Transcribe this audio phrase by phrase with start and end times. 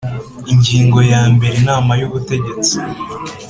[0.53, 2.75] Ingingo ya mbere Inama y ubutegetsi